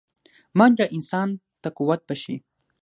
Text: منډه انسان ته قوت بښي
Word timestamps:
منډه 0.57 0.85
انسان 0.95 1.29
ته 1.61 1.69
قوت 1.77 2.01
بښي 2.07 2.35